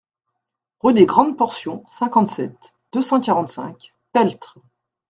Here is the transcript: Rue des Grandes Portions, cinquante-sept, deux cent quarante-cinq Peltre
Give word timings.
Rue 0.81 0.95
des 0.95 1.05
Grandes 1.05 1.37
Portions, 1.37 1.83
cinquante-sept, 1.87 2.73
deux 2.91 3.03
cent 3.03 3.19
quarante-cinq 3.19 3.93
Peltre 4.13 4.57